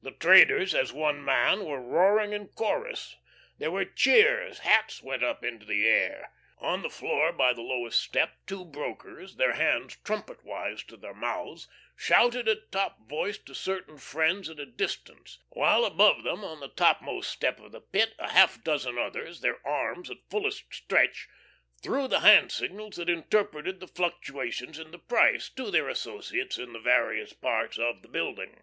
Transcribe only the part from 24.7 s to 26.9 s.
in the price, to their associates in the